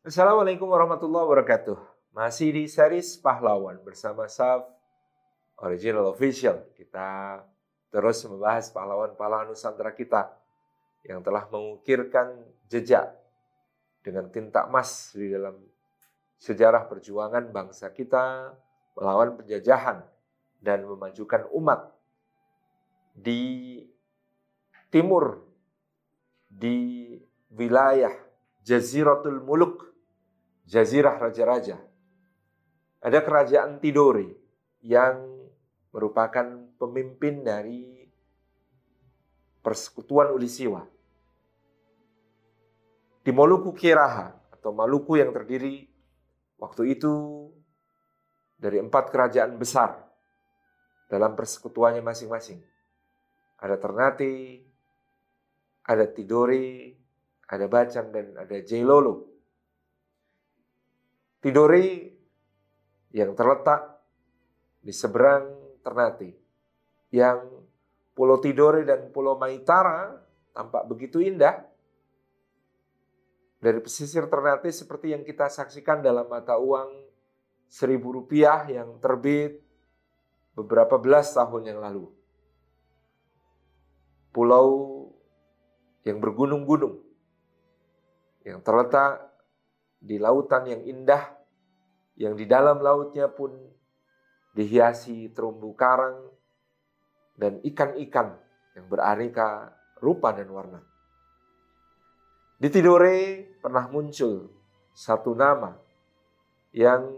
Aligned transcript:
Assalamualaikum 0.00 0.64
warahmatullahi 0.64 1.28
wabarakatuh. 1.28 1.76
Masih 2.16 2.56
di 2.56 2.64
series 2.72 3.20
Pahlawan 3.20 3.76
bersama 3.84 4.24
Saf 4.32 4.64
Original 5.60 6.08
Official. 6.08 6.56
Kita 6.72 7.36
terus 7.92 8.24
membahas 8.24 8.72
pahlawan-pahlawan 8.72 9.52
Nusantara 9.52 9.92
kita 9.92 10.32
yang 11.04 11.20
telah 11.20 11.44
mengukirkan 11.52 12.32
jejak 12.72 13.12
dengan 14.00 14.32
tinta 14.32 14.64
emas 14.72 15.12
di 15.12 15.36
dalam 15.36 15.60
sejarah 16.40 16.88
perjuangan 16.88 17.52
bangsa 17.52 17.92
kita 17.92 18.56
melawan 18.96 19.36
penjajahan 19.36 20.00
dan 20.64 20.88
memajukan 20.88 21.44
umat 21.52 21.92
di 23.12 23.84
timur 24.88 25.44
di 26.48 27.20
wilayah 27.52 28.16
Jaziratul 28.64 29.44
Muluk 29.44 29.89
Jazirah 30.70 31.18
Raja-Raja. 31.18 31.82
Ada 33.02 33.18
kerajaan 33.26 33.82
Tidore 33.82 34.38
yang 34.86 35.18
merupakan 35.90 36.46
pemimpin 36.78 37.42
dari 37.42 38.06
persekutuan 39.66 40.30
Ulisiwa. 40.30 40.86
Di 43.20 43.34
Maluku 43.34 43.74
Kiraha 43.74 44.30
atau 44.54 44.70
Maluku 44.70 45.18
yang 45.18 45.34
terdiri 45.34 45.90
waktu 46.62 46.94
itu 46.94 47.12
dari 48.54 48.78
empat 48.78 49.10
kerajaan 49.10 49.58
besar 49.58 50.06
dalam 51.10 51.34
persekutuannya 51.34 52.00
masing-masing. 52.00 52.62
Ada 53.58 53.74
Ternate, 53.74 54.62
ada 55.82 56.06
Tidore, 56.06 56.94
ada 57.50 57.66
Bacan, 57.66 58.14
dan 58.14 58.38
ada 58.38 58.56
Jailolo. 58.62 59.29
Tidore 61.40 61.84
yang 63.16 63.32
terletak 63.32 64.00
di 64.84 64.92
seberang 64.92 65.56
Ternate. 65.80 66.36
Yang 67.10 67.64
Pulau 68.12 68.36
Tidore 68.36 68.84
dan 68.84 69.08
Pulau 69.08 69.40
Maitara 69.40 70.20
tampak 70.52 70.84
begitu 70.84 71.24
indah. 71.24 71.64
Dari 73.60 73.80
pesisir 73.80 74.28
Ternate 74.28 74.68
seperti 74.68 75.16
yang 75.16 75.24
kita 75.24 75.48
saksikan 75.48 76.04
dalam 76.04 76.28
mata 76.28 76.60
uang 76.60 77.08
seribu 77.68 78.20
rupiah 78.20 78.68
yang 78.68 79.00
terbit 79.00 79.62
beberapa 80.52 81.00
belas 81.00 81.32
tahun 81.32 81.72
yang 81.72 81.78
lalu. 81.80 82.08
Pulau 84.30 84.68
yang 86.04 86.20
bergunung-gunung, 86.20 87.00
yang 88.46 88.62
terletak 88.62 89.29
di 90.00 90.16
lautan 90.16 90.64
yang 90.64 90.82
indah, 90.82 91.36
yang 92.16 92.32
di 92.32 92.48
dalam 92.48 92.80
lautnya 92.80 93.28
pun 93.28 93.52
dihiasi 94.56 95.30
terumbu 95.30 95.76
karang 95.76 96.26
dan 97.36 97.60
ikan-ikan 97.62 98.34
yang 98.74 98.88
beraneka 98.88 99.76
rupa 100.00 100.32
dan 100.32 100.48
warna. 100.48 100.80
Di 102.60 102.68
Tidore 102.68 103.44
pernah 103.60 103.88
muncul 103.88 104.52
satu 104.92 105.32
nama 105.32 105.72
yang 106.76 107.08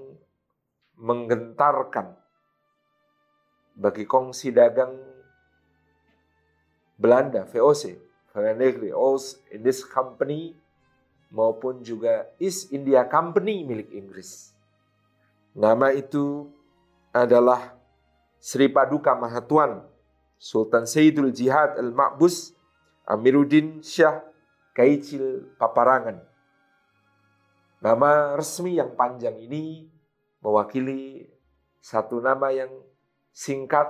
menggentarkan 0.99 2.15
bagi 3.75 4.05
kongsi 4.07 4.55
dagang 4.55 4.95
Belanda, 6.95 7.43
VOC, 7.51 7.99
Foreign 8.31 8.63
Negeri, 8.63 8.95
in 9.51 9.67
this 9.67 9.83
Company 9.83 10.55
maupun 11.33 11.81
juga 11.81 12.29
East 12.37 12.71
India 12.71 13.09
Company 13.09 13.65
milik 13.65 13.89
Inggris. 13.91 14.53
Nama 15.57 15.91
itu 15.97 16.53
adalah 17.11 17.77
Sri 18.37 18.69
Paduka 18.69 19.17
Mahatuan 19.17 19.85
Sultan 20.37 20.85
Sayyidul 20.85 21.33
Jihad 21.33 21.81
Al-Ma'bus 21.81 22.53
Amiruddin 23.09 23.81
Syah 23.81 24.21
Kaicil 24.77 25.57
Paparangan. 25.57 26.21
Nama 27.83 28.39
resmi 28.39 28.79
yang 28.79 28.95
panjang 28.95 29.35
ini 29.43 29.91
mewakili 30.39 31.27
satu 31.83 32.23
nama 32.23 32.55
yang 32.55 32.71
singkat 33.35 33.89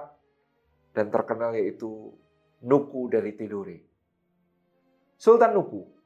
dan 0.97 1.13
terkenal 1.13 1.53
yaitu 1.53 2.15
Nuku 2.63 3.11
dari 3.11 3.35
Tidore. 3.35 3.79
Sultan 5.19 5.55
Nuku 5.57 6.02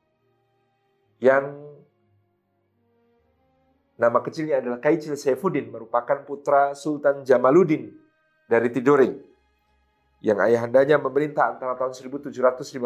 yang 1.23 1.57
nama 3.97 4.21
kecilnya 4.21 4.61
adalah 4.61 4.77
Kaicil 4.81 5.17
Saifuddin 5.17 5.73
merupakan 5.73 6.21
putra 6.29 6.77
Sultan 6.77 7.25
Jamaluddin 7.25 7.89
dari 8.45 8.69
Tidore 8.69 9.09
yang 10.21 10.41
ayahandanya 10.41 11.01
memerintah 11.01 11.57
antara 11.57 11.77
tahun 11.77 11.97
1757 11.97 12.77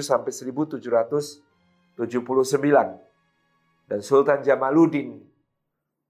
sampai 0.00 0.32
1779 0.32 1.40
dan 3.88 3.98
Sultan 4.04 4.40
Jamaluddin 4.44 5.16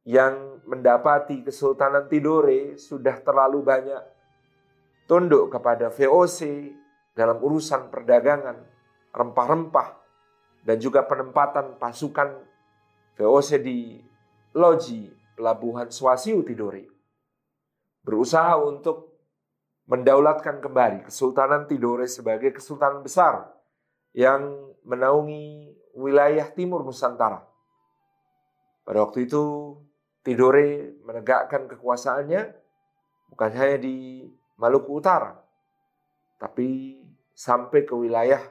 yang 0.09 0.65
mendapati 0.67 1.47
Kesultanan 1.47 2.11
Tidore 2.11 2.75
sudah 2.81 3.23
terlalu 3.23 3.63
banyak 3.63 4.03
tunduk 5.07 5.51
kepada 5.55 5.91
VOC 5.91 6.71
dalam 7.15 7.39
urusan 7.43 7.91
perdagangan 7.91 8.57
rempah-rempah 9.11 10.00
dan 10.65 10.77
juga 10.77 11.05
penempatan 11.05 11.81
pasukan 11.81 12.37
VOC 13.17 13.51
di 13.61 14.01
loji 14.57 15.09
pelabuhan 15.37 15.89
Swasiu 15.89 16.45
Tidore. 16.45 16.89
Berusaha 18.01 18.57
untuk 18.61 19.13
mendaulatkan 19.89 20.61
kembali 20.63 21.09
Kesultanan 21.09 21.69
Tidore 21.69 22.09
sebagai 22.09 22.55
kesultanan 22.55 23.05
besar 23.05 23.51
yang 24.17 24.73
menaungi 24.87 25.77
wilayah 25.99 26.47
timur 26.53 26.87
Nusantara. 26.87 27.45
Pada 28.87 29.05
waktu 29.05 29.29
itu 29.29 29.77
Tidore 30.21 30.97
menegakkan 31.05 31.67
kekuasaannya 31.69 32.43
bukan 33.33 33.51
hanya 33.57 33.79
di 33.81 34.29
Maluku 34.61 35.01
Utara, 35.01 35.41
tapi 36.37 37.01
sampai 37.33 37.89
ke 37.89 37.97
wilayah 37.97 38.45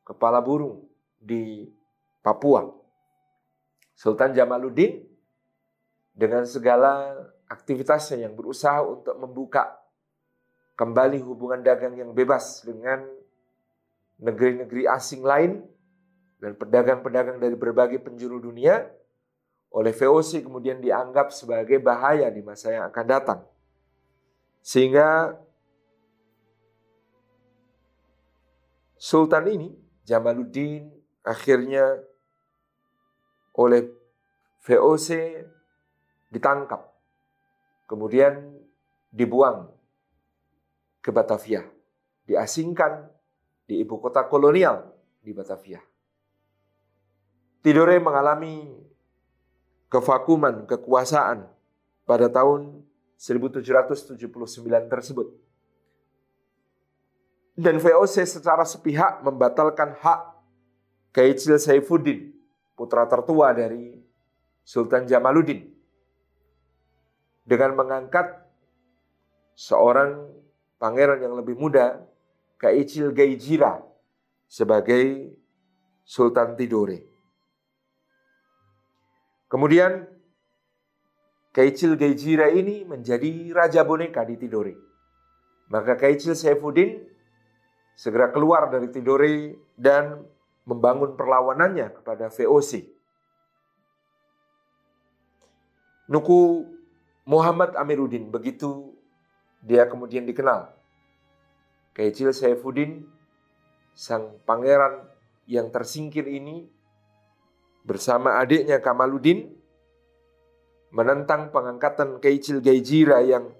Kepala 0.00 0.40
Burung 0.40 0.89
di 1.20 1.68
Papua. 2.24 2.64
Sultan 3.92 4.32
Jamaluddin 4.32 5.04
dengan 6.16 6.48
segala 6.48 7.12
aktivitasnya 7.52 8.24
yang 8.24 8.32
berusaha 8.32 8.80
untuk 8.80 9.14
membuka 9.20 9.76
kembali 10.80 11.20
hubungan 11.20 11.60
dagang 11.60 11.92
yang 12.00 12.16
bebas 12.16 12.64
dengan 12.64 13.04
negeri-negeri 14.16 14.88
asing 14.88 15.20
lain 15.20 15.60
dan 16.40 16.56
pedagang-pedagang 16.56 17.36
dari 17.36 17.52
berbagai 17.52 18.00
penjuru 18.00 18.40
dunia 18.40 18.88
oleh 19.70 19.92
VOC 19.92 20.40
kemudian 20.42 20.80
dianggap 20.80 21.30
sebagai 21.30 21.78
bahaya 21.78 22.32
di 22.32 22.40
masa 22.40 22.72
yang 22.72 22.84
akan 22.88 23.06
datang. 23.06 23.40
Sehingga 24.64 25.36
Sultan 29.00 29.48
ini 29.48 29.72
Jamaluddin 30.04 30.99
akhirnya 31.24 32.00
oleh 33.56 33.90
VOC 34.64 35.08
ditangkap. 36.30 36.86
Kemudian 37.88 38.54
dibuang 39.10 39.66
ke 41.02 41.10
Batavia. 41.10 41.66
Diasingkan 42.28 43.10
di 43.66 43.82
ibu 43.82 43.98
kota 43.98 44.24
kolonial 44.30 44.94
di 45.18 45.34
Batavia. 45.34 45.82
Tidore 47.60 47.98
mengalami 47.98 48.72
kevakuman 49.90 50.64
kekuasaan 50.64 51.44
pada 52.06 52.30
tahun 52.30 52.86
1779 53.20 54.16
tersebut. 54.88 55.28
Dan 57.58 57.76
VOC 57.76 58.24
secara 58.24 58.64
sepihak 58.64 59.20
membatalkan 59.20 59.92
hak 60.00 60.39
Kaicil 61.10 61.58
Saifuddin, 61.58 62.30
putra 62.78 63.06
tertua 63.10 63.50
dari 63.50 63.98
Sultan 64.62 65.10
Jamaluddin, 65.10 65.66
dengan 67.42 67.74
mengangkat 67.74 68.46
seorang 69.58 70.30
pangeran 70.78 71.18
yang 71.18 71.34
lebih 71.34 71.58
muda, 71.58 71.98
Kaicil 72.56 73.10
Gaijira, 73.10 73.82
sebagai 74.46 75.34
Sultan 76.06 76.54
Tidore. 76.54 77.06
Kemudian 79.50 80.06
Kaicil 81.50 81.98
Gaijira 81.98 82.54
ini 82.54 82.86
menjadi 82.86 83.50
raja 83.50 83.82
boneka 83.82 84.22
di 84.22 84.38
Tidore. 84.38 84.74
Maka 85.70 85.98
Kaicil 85.98 86.38
Saifuddin 86.38 87.02
segera 87.98 88.30
keluar 88.30 88.70
dari 88.70 88.90
Tidore 88.94 89.58
dan 89.74 90.22
membangun 90.70 91.18
perlawanannya 91.18 91.90
kepada 91.98 92.30
VOC. 92.30 92.86
Nuku 96.06 96.66
Muhammad 97.26 97.74
Amiruddin 97.74 98.30
begitu 98.30 98.94
dia 99.66 99.90
kemudian 99.90 100.22
dikenal. 100.22 100.70
Kecil 101.90 102.30
Saifuddin, 102.30 103.02
sang 103.98 104.38
pangeran 104.46 105.10
yang 105.50 105.74
tersingkir 105.74 106.24
ini 106.30 106.70
bersama 107.82 108.38
adiknya 108.38 108.78
Kamaluddin 108.78 109.50
menentang 110.94 111.50
pengangkatan 111.50 112.22
Kecil 112.22 112.62
Gaijira 112.62 113.22
yang 113.26 113.50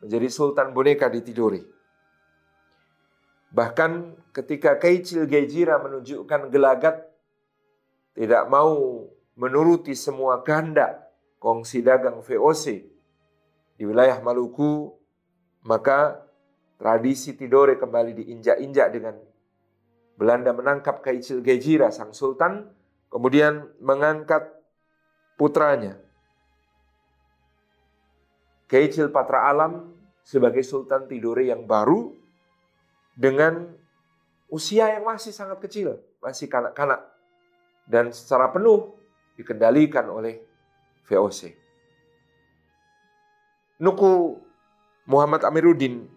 menjadi 0.00 0.28
sultan 0.28 0.72
boneka 0.76 1.08
di 1.08 1.20
Tidore. 1.24 1.79
Bahkan 3.50 4.14
ketika 4.30 4.78
Kecil 4.78 5.26
Gaijira 5.26 5.82
menunjukkan 5.82 6.54
gelagat 6.54 7.02
tidak 8.14 8.46
mau 8.46 9.06
menuruti 9.34 9.94
semua 9.98 10.42
kehendak 10.46 11.10
kongsi 11.42 11.82
dagang 11.82 12.22
VOC 12.22 12.86
di 13.74 13.82
wilayah 13.88 14.20
Maluku, 14.20 14.92
maka 15.64 16.20
tradisi 16.76 17.32
Tidore 17.32 17.80
kembali 17.80 18.12
diinjak-injak 18.22 18.88
dengan 18.92 19.16
Belanda 20.20 20.52
menangkap 20.52 21.00
Kaicil 21.00 21.40
Gejira 21.40 21.88
sang 21.88 22.12
sultan, 22.12 22.68
kemudian 23.08 23.72
mengangkat 23.80 24.52
putranya. 25.40 25.96
Kaicil 28.68 29.08
Patra 29.08 29.48
Alam 29.48 29.96
sebagai 30.20 30.60
sultan 30.60 31.08
Tidore 31.08 31.48
yang 31.48 31.64
baru 31.64 32.19
dengan 33.20 33.68
usia 34.48 34.96
yang 34.96 35.04
masih 35.04 35.28
sangat 35.28 35.60
kecil, 35.60 36.00
masih 36.24 36.48
kanak-kanak 36.48 37.04
dan 37.84 38.08
secara 38.16 38.48
penuh 38.48 38.96
dikendalikan 39.36 40.08
oleh 40.08 40.40
VOC. 41.04 41.52
Nuku 43.76 44.40
Muhammad 45.04 45.44
Amiruddin 45.44 46.08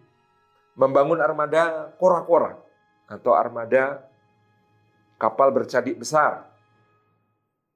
membangun 0.72 1.20
armada 1.20 1.92
kora-kora 2.00 2.56
atau 3.04 3.36
armada 3.36 4.00
kapal 5.20 5.52
bercadik 5.52 6.00
besar 6.00 6.48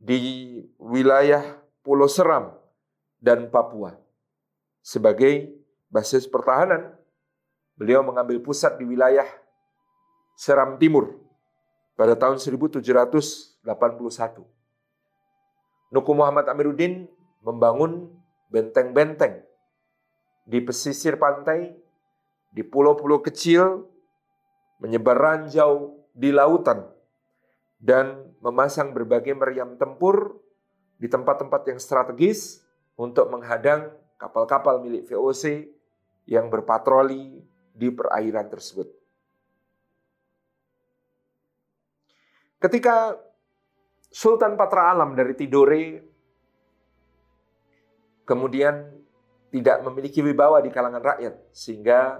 di 0.00 0.60
wilayah 0.80 1.42
Pulau 1.84 2.08
Seram 2.08 2.56
dan 3.20 3.48
Papua. 3.52 3.96
Sebagai 4.80 5.52
basis 5.92 6.24
pertahanan, 6.28 6.97
beliau 7.78 8.02
mengambil 8.02 8.42
pusat 8.42 8.74
di 8.76 8.84
wilayah 8.84 9.24
Seram 10.34 10.76
Timur 10.82 11.14
pada 11.94 12.18
tahun 12.18 12.42
1781. 12.42 13.62
Nuku 15.88 16.12
Muhammad 16.12 16.50
Amiruddin 16.50 17.06
membangun 17.40 18.10
benteng-benteng 18.50 19.40
di 20.44 20.58
pesisir 20.60 21.16
pantai, 21.16 21.72
di 22.50 22.66
pulau-pulau 22.66 23.22
kecil, 23.22 23.86
menyebar 24.82 25.16
ranjau 25.16 26.02
di 26.12 26.34
lautan, 26.34 26.82
dan 27.78 28.34
memasang 28.42 28.90
berbagai 28.90 29.38
meriam 29.38 29.78
tempur 29.78 30.40
di 30.98 31.06
tempat-tempat 31.06 31.62
yang 31.70 31.78
strategis 31.78 32.64
untuk 32.98 33.30
menghadang 33.30 33.94
kapal-kapal 34.18 34.82
milik 34.82 35.06
VOC 35.06 35.70
yang 36.26 36.50
berpatroli 36.50 37.46
di 37.78 37.94
perairan 37.94 38.50
tersebut. 38.50 38.90
Ketika 42.58 43.14
Sultan 44.10 44.58
Patra 44.58 44.90
Alam 44.90 45.14
dari 45.14 45.30
Tidore 45.38 45.84
kemudian 48.26 48.98
tidak 49.54 49.80
memiliki 49.86 50.20
wibawa 50.20 50.58
di 50.58 50.74
kalangan 50.74 51.00
rakyat 51.00 51.54
sehingga 51.54 52.18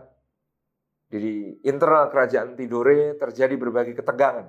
di 1.10 1.58
internal 1.66 2.06
kerajaan 2.12 2.54
Tidore 2.54 3.18
terjadi 3.18 3.56
berbagai 3.58 3.98
ketegangan 3.98 4.46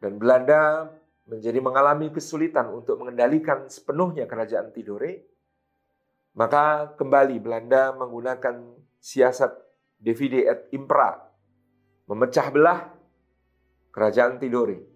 dan 0.00 0.12
Belanda 0.16 0.88
menjadi 1.28 1.58
mengalami 1.62 2.10
kesulitan 2.10 2.72
untuk 2.72 2.98
mengendalikan 2.98 3.68
sepenuhnya 3.68 4.24
kerajaan 4.24 4.72
Tidore 4.72 5.26
maka 6.32 6.96
kembali 6.96 7.38
Belanda 7.44 7.92
menggunakan 7.92 8.56
siasat 9.02 9.71
divide 10.02 10.50
et 10.50 10.60
impera 10.74 11.14
memecah 12.10 12.50
belah 12.50 12.90
kerajaan 13.94 14.42
Tidore 14.42 14.90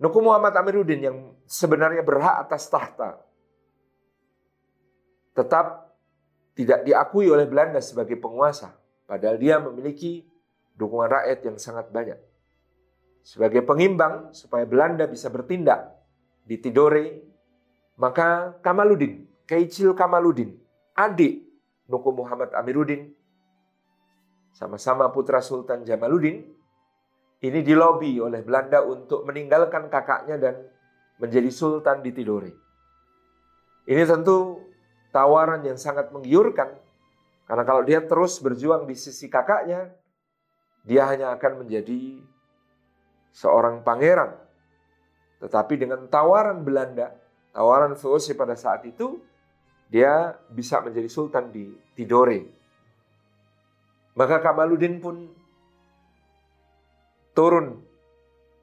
Nuku 0.00 0.18
Muhammad 0.18 0.56
Amiruddin 0.56 1.00
yang 1.04 1.16
sebenarnya 1.44 2.00
berhak 2.00 2.48
atas 2.48 2.66
tahta 2.72 3.20
tetap 5.36 5.94
tidak 6.56 6.82
diakui 6.88 7.28
oleh 7.28 7.44
Belanda 7.44 7.78
sebagai 7.84 8.16
penguasa 8.16 8.72
padahal 9.04 9.36
dia 9.36 9.60
memiliki 9.60 10.32
dukungan 10.76 11.08
rakyat 11.08 11.38
yang 11.46 11.56
sangat 11.60 11.92
banyak. 11.92 12.18
Sebagai 13.22 13.62
pengimbang 13.62 14.34
supaya 14.34 14.66
Belanda 14.66 15.06
bisa 15.06 15.30
bertindak 15.30 15.94
di 16.42 16.58
Tidore, 16.58 17.22
maka 17.94 18.58
Kamaluddin, 18.64 19.30
Keicil 19.46 19.94
Kamaluddin, 19.94 20.58
adik 20.98 21.46
Nuku 21.86 22.10
Muhammad 22.10 22.50
Amiruddin, 22.56 23.14
sama-sama 24.52 25.08
putra 25.08 25.40
Sultan 25.40 25.82
Jamaluddin, 25.82 26.44
ini 27.42 27.60
dilobi 27.66 28.22
oleh 28.22 28.44
Belanda 28.46 28.86
untuk 28.86 29.26
meninggalkan 29.26 29.90
kakaknya 29.90 30.38
dan 30.38 30.54
menjadi 31.18 31.50
sultan 31.50 31.98
di 31.98 32.14
Tidore. 32.14 32.52
Ini 33.82 34.02
tentu 34.06 34.62
tawaran 35.10 35.66
yang 35.66 35.74
sangat 35.74 36.14
menggiurkan. 36.14 36.70
Karena 37.42 37.64
kalau 37.66 37.82
dia 37.82 37.98
terus 38.06 38.38
berjuang 38.38 38.86
di 38.86 38.94
sisi 38.94 39.26
kakaknya, 39.26 39.90
dia 40.86 41.02
hanya 41.10 41.34
akan 41.34 41.66
menjadi 41.66 42.22
seorang 43.34 43.82
pangeran. 43.82 44.38
Tetapi 45.42 45.74
dengan 45.74 46.06
tawaran 46.06 46.62
Belanda, 46.62 47.10
tawaran 47.50 47.98
VOC 47.98 48.38
pada 48.38 48.54
saat 48.54 48.86
itu, 48.86 49.18
dia 49.90 50.38
bisa 50.46 50.78
menjadi 50.78 51.10
sultan 51.10 51.50
di 51.50 51.74
Tidore. 51.98 52.61
Maka 54.12 54.44
Kamaluddin 54.44 55.00
pun 55.00 55.32
turun 57.32 57.80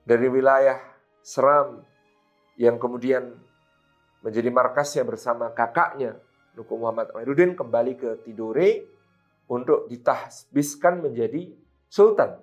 dari 0.05 0.29
wilayah 0.29 0.77
Seram 1.25 1.81
yang 2.57 2.77
kemudian 2.77 3.33
menjadi 4.21 4.49
markasnya 4.51 5.03
bersama 5.07 5.49
kakaknya 5.55 6.19
Nuku 6.57 6.73
Muhammad 6.75 7.13
Amiruddin 7.15 7.55
kembali 7.55 7.93
ke 7.95 8.09
Tidore 8.25 8.83
untuk 9.47 9.87
ditahbiskan 9.87 10.99
menjadi 10.99 11.55
sultan 11.87 12.35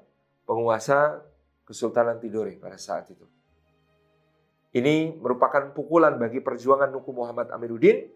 penguasa 0.49 1.21
Kesultanan 1.66 2.16
Tidore 2.16 2.57
pada 2.57 2.78
saat 2.78 3.11
itu. 3.12 3.26
Ini 4.73 5.19
merupakan 5.21 5.73
pukulan 5.76 6.16
bagi 6.16 6.40
perjuangan 6.40 6.88
Nuku 6.88 7.11
Muhammad 7.12 7.52
Amiruddin 7.52 8.09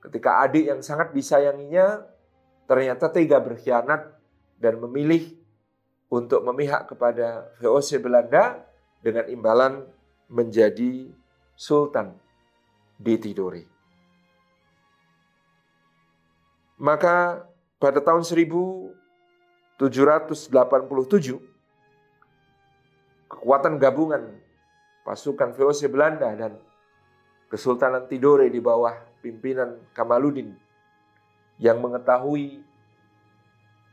ketika 0.00 0.40
adik 0.46 0.70
yang 0.70 0.80
sangat 0.80 1.12
disayanginya 1.12 2.06
ternyata 2.64 3.12
tega 3.12 3.42
berkhianat 3.42 4.15
dan 4.56 4.80
memilih 4.80 5.36
untuk 6.08 6.42
memihak 6.46 6.88
kepada 6.88 7.50
VOC 7.60 7.98
Belanda 8.00 8.62
dengan 9.02 9.26
imbalan 9.28 9.84
menjadi 10.26 11.10
sultan 11.54 12.14
di 12.96 13.14
Tidore. 13.20 13.62
Maka 16.76 17.46
pada 17.80 18.00
tahun 18.04 18.24
1787 18.24 19.80
kekuatan 23.26 23.74
gabungan 23.80 24.22
pasukan 25.06 25.54
VOC 25.54 25.88
Belanda 25.88 26.34
dan 26.34 26.58
Kesultanan 27.46 28.10
Tidore 28.10 28.50
di 28.50 28.58
bawah 28.58 28.98
pimpinan 29.22 29.78
Kamaluddin 29.94 30.50
yang 31.62 31.78
mengetahui 31.78 32.65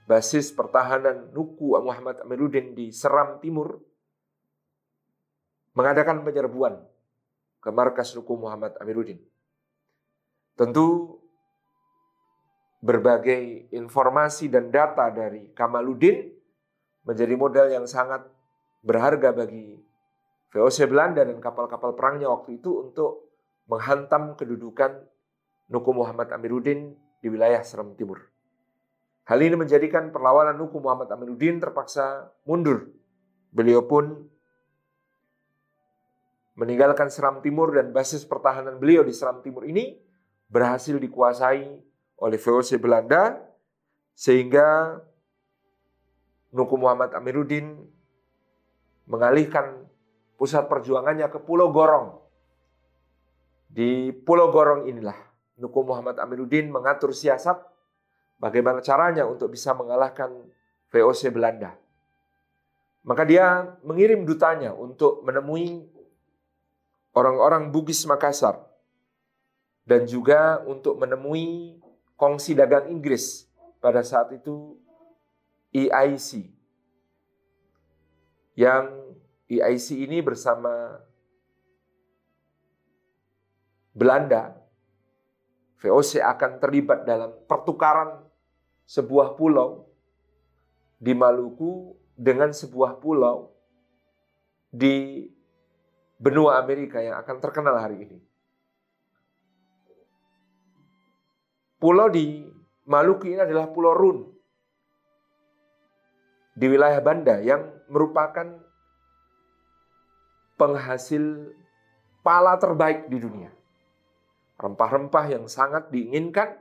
basis 0.03 0.51
pertahanan 0.51 1.31
Nuku 1.31 1.75
Muhammad 1.79 2.19
Amiruddin 2.23 2.75
di 2.75 2.91
Seram 2.91 3.39
Timur 3.39 3.79
mengadakan 5.73 6.21
penyerbuan 6.21 6.77
ke 7.63 7.69
markas 7.71 8.11
Nuku 8.13 8.33
Muhammad 8.35 8.75
Amiruddin. 8.77 9.19
Tentu 10.53 11.17
berbagai 12.83 13.71
informasi 13.71 14.51
dan 14.51 14.67
data 14.67 15.07
dari 15.07 15.55
Kamaluddin 15.55 16.27
menjadi 17.07 17.33
modal 17.39 17.67
yang 17.71 17.87
sangat 17.87 18.27
berharga 18.83 19.31
bagi 19.31 19.79
VOC 20.51 20.91
Belanda 20.91 21.23
dan 21.23 21.39
kapal-kapal 21.39 21.95
perangnya 21.95 22.27
waktu 22.27 22.59
itu 22.59 22.83
untuk 22.83 23.31
menghantam 23.71 24.35
kedudukan 24.35 24.99
Nuku 25.71 25.91
Muhammad 25.95 26.29
Amiruddin 26.35 26.91
di 27.23 27.27
wilayah 27.31 27.63
Seram 27.63 27.95
Timur. 27.95 28.32
Hal 29.23 29.39
ini 29.39 29.55
menjadikan 29.55 30.11
perlawanan 30.11 30.59
hukum 30.59 30.83
Muhammad 30.83 31.07
Aminuddin 31.07 31.63
terpaksa 31.63 32.27
mundur. 32.43 32.91
Beliau 33.55 33.87
pun 33.87 34.27
meninggalkan 36.59 37.07
Seram 37.07 37.39
Timur 37.39 37.71
dan 37.71 37.95
basis 37.95 38.27
pertahanan 38.27 38.77
beliau 38.77 39.01
di 39.01 39.15
Seram 39.15 39.39
Timur 39.39 39.63
ini 39.63 39.95
berhasil 40.51 40.99
dikuasai 40.99 41.65
oleh 42.19 42.37
VOC 42.37 42.77
Belanda 42.77 43.39
sehingga 44.13 44.99
Nuku 46.53 46.77
Muhammad 46.77 47.17
Amiruddin 47.17 47.81
mengalihkan 49.09 49.89
pusat 50.37 50.69
perjuangannya 50.69 51.25
ke 51.33 51.41
Pulau 51.41 51.73
Gorong. 51.73 52.21
Di 53.73 54.13
Pulau 54.13 54.53
Gorong 54.53 54.85
inilah 54.85 55.17
Nuku 55.57 55.81
Muhammad 55.81 56.21
Amiruddin 56.21 56.69
mengatur 56.69 57.09
siasat 57.09 57.72
bagaimana 58.43 58.83
caranya 58.83 59.23
untuk 59.23 59.47
bisa 59.47 59.71
mengalahkan 59.71 60.27
VOC 60.91 61.31
Belanda. 61.31 61.79
Maka 63.07 63.23
dia 63.23 63.79
mengirim 63.87 64.27
dutanya 64.27 64.75
untuk 64.75 65.23
menemui 65.23 65.87
orang-orang 67.15 67.71
Bugis 67.71 68.03
Makassar 68.03 68.59
dan 69.87 70.03
juga 70.03 70.59
untuk 70.67 70.99
menemui 70.99 71.79
kongsi 72.19 72.51
dagang 72.51 72.91
Inggris 72.91 73.47
pada 73.79 74.03
saat 74.03 74.31
itu 74.35 74.75
EIC 75.71 76.51
yang 78.55 78.91
EIC 79.47 80.07
ini 80.07 80.23
bersama 80.23 80.99
Belanda 83.91 84.55
VOC 85.83 86.23
akan 86.23 86.51
terlibat 86.63 87.03
dalam 87.03 87.35
pertukaran 87.43 88.23
sebuah 88.85 89.35
pulau 89.39 89.87
di 90.99 91.11
Maluku 91.15 91.95
dengan 92.15 92.53
sebuah 92.53 93.01
pulau 93.01 93.51
di 94.73 95.27
benua 96.17 96.61
Amerika 96.61 97.03
yang 97.03 97.19
akan 97.19 97.37
terkenal 97.43 97.75
hari 97.77 98.07
ini. 98.07 98.19
Pulau 101.77 102.07
di 102.07 102.47
Maluku 102.87 103.27
ini 103.27 103.43
adalah 103.43 103.67
Pulau 103.67 103.91
Run 103.91 104.19
di 106.55 106.65
wilayah 106.69 107.01
Banda 107.03 107.43
yang 107.43 107.67
merupakan 107.91 108.45
penghasil 110.55 111.51
pala 112.23 112.55
terbaik 112.55 113.11
di 113.11 113.19
dunia. 113.19 113.51
Rempah-rempah 114.55 115.25
yang 115.27 115.45
sangat 115.51 115.91
diinginkan 115.91 116.55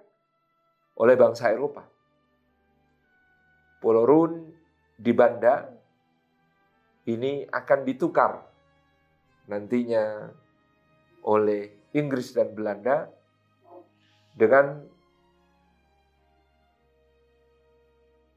oleh 0.98 1.14
bangsa 1.14 1.54
Eropa. 1.54 1.86
Pulau 3.82 4.06
Run 4.06 4.32
di 4.94 5.10
Banda 5.10 5.66
ini 7.10 7.42
akan 7.42 7.80
ditukar 7.82 8.38
nantinya 9.50 10.30
oleh 11.26 11.90
Inggris 11.98 12.30
dan 12.30 12.54
Belanda 12.54 13.10
dengan 14.38 14.86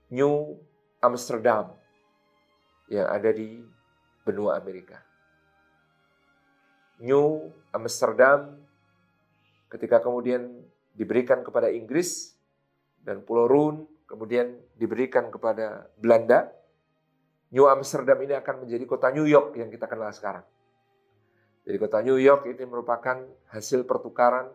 New 0.09 0.57
Amsterdam 0.97 1.77
yang 2.89 3.05
ada 3.05 3.29
di 3.29 3.61
benua 4.25 4.57
Amerika. 4.57 4.97
New 6.97 7.53
Amsterdam 7.69 8.57
ketika 9.69 10.01
kemudian 10.01 10.65
diberikan 10.95 11.45
kepada 11.45 11.69
Inggris 11.69 12.33
dan 13.03 13.21
Pulau 13.21 13.45
Run 13.45 13.75
kemudian 14.05 14.57
diberikan 14.77 15.29
kepada 15.33 15.89
Belanda, 15.97 16.49
New 17.53 17.65
Amsterdam 17.69 18.17
ini 18.21 18.33
akan 18.33 18.65
menjadi 18.65 18.85
kota 18.85 19.13
New 19.13 19.25
York 19.25 19.57
yang 19.57 19.69
kita 19.69 19.85
kenal 19.85 20.09
sekarang. 20.13 20.45
Jadi 21.65 21.77
kota 21.81 22.01
New 22.05 22.21
York 22.21 22.45
ini 22.45 22.63
merupakan 22.69 23.25
hasil 23.49 23.89
pertukaran 23.89 24.53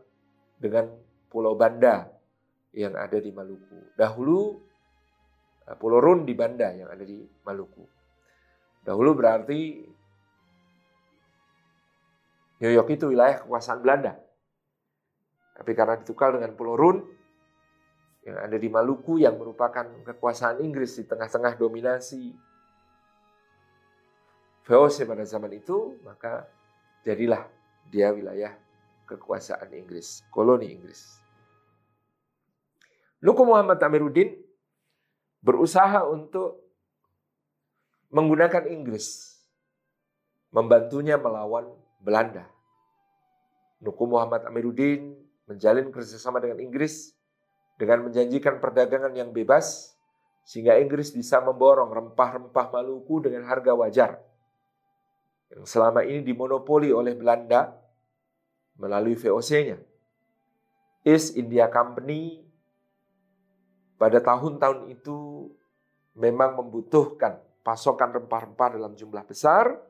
dengan 0.63 0.87
Pulau 1.27 1.59
Banda 1.59 2.07
yang 2.71 2.95
ada 2.95 3.19
di 3.19 3.35
Maluku. 3.35 3.99
Dahulu 3.99 4.63
eh, 5.67 5.75
Pulau 5.75 5.99
Run 5.99 6.23
di 6.23 6.35
Banda 6.39 6.71
yang 6.71 6.87
ada 6.87 7.03
di 7.03 7.19
Maluku. 7.43 7.83
Dahulu 8.87 9.11
berarti 9.19 9.83
New 12.61 12.73
York 12.73 12.89
itu 12.95 13.11
wilayah 13.11 13.43
kekuasaan 13.43 13.83
Belanda. 13.83 14.15
Tapi 15.57 15.73
karena 15.75 15.99
ditukar 15.99 16.37
dengan 16.39 16.55
Pulau 16.55 16.79
Run 16.79 17.20
yang 18.25 18.37
ada 18.37 18.57
di 18.57 18.69
Maluku 18.69 19.21
yang 19.21 19.41
merupakan 19.41 19.85
kekuasaan 20.05 20.61
Inggris 20.61 20.97
di 21.01 21.05
tengah-tengah 21.09 21.57
dominasi 21.57 22.37
VOC 24.69 25.09
pada 25.09 25.25
zaman 25.25 25.57
itu, 25.57 25.97
maka 26.05 26.47
Jadilah 27.01 27.49
dia 27.89 28.13
wilayah 28.13 28.53
kekuasaan 29.09 29.73
Inggris, 29.73 30.21
koloni 30.29 30.69
Inggris. 30.69 31.17
Nuku 33.25 33.43
Muhammad 33.45 33.81
Amiruddin 33.81 34.37
berusaha 35.41 36.05
untuk 36.05 36.61
menggunakan 38.13 38.69
Inggris, 38.69 39.41
membantunya 40.53 41.17
melawan 41.17 41.73
Belanda. 42.05 42.45
Nuku 43.81 44.05
Muhammad 44.05 44.45
Amiruddin 44.45 45.17
menjalin 45.49 45.89
kerjasama 45.89 46.37
dengan 46.37 46.61
Inggris 46.61 47.17
dengan 47.81 48.05
menjanjikan 48.05 48.61
perdagangan 48.61 49.17
yang 49.17 49.33
bebas 49.33 49.97
sehingga 50.45 50.77
Inggris 50.77 51.09
bisa 51.17 51.41
memborong 51.41 51.89
rempah-rempah 51.89 52.67
Maluku 52.69 53.25
dengan 53.25 53.49
harga 53.49 53.73
wajar 53.73 54.21
yang 55.51 55.65
selama 55.65 56.05
ini 56.05 56.23
dimonopoli 56.23 56.93
oleh 56.93 57.17
Belanda 57.17 57.75
melalui 58.79 59.19
VOC-nya. 59.19 59.81
East 61.03 61.35
India 61.35 61.67
Company 61.73 62.45
pada 63.97 64.21
tahun-tahun 64.21 64.93
itu 64.93 65.49
memang 66.15 66.61
membutuhkan 66.61 67.41
pasokan 67.65 68.13
rempah-rempah 68.21 68.69
dalam 68.77 68.93
jumlah 68.93 69.25
besar 69.25 69.81